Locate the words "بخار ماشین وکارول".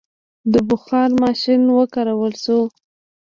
0.69-2.33